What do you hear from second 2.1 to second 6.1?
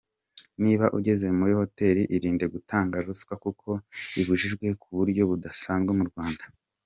irinde gutanga ruswa kuko ibujijwe ku buryo budasanzwe mu